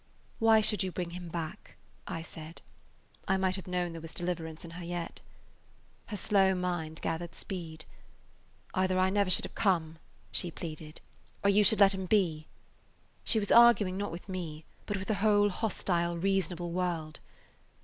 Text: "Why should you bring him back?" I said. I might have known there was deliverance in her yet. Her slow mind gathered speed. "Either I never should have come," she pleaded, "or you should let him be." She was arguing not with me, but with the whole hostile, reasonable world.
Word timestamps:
"Why 0.39 0.61
should 0.61 0.81
you 0.81 0.91
bring 0.91 1.11
him 1.11 1.29
back?" 1.29 1.75
I 2.07 2.23
said. 2.23 2.63
I 3.27 3.37
might 3.37 3.55
have 3.55 3.67
known 3.67 3.91
there 3.91 4.01
was 4.01 4.15
deliverance 4.15 4.65
in 4.65 4.71
her 4.71 4.83
yet. 4.83 5.21
Her 6.07 6.17
slow 6.17 6.55
mind 6.55 7.01
gathered 7.03 7.35
speed. 7.35 7.85
"Either 8.73 8.97
I 8.97 9.11
never 9.11 9.29
should 9.29 9.45
have 9.45 9.53
come," 9.53 9.99
she 10.31 10.49
pleaded, 10.49 11.01
"or 11.43 11.51
you 11.51 11.63
should 11.63 11.79
let 11.79 11.93
him 11.93 12.07
be." 12.07 12.47
She 13.23 13.37
was 13.37 13.51
arguing 13.51 13.95
not 13.95 14.11
with 14.11 14.27
me, 14.27 14.65
but 14.87 14.97
with 14.97 15.07
the 15.07 15.13
whole 15.21 15.49
hostile, 15.49 16.17
reasonable 16.17 16.71
world. 16.71 17.19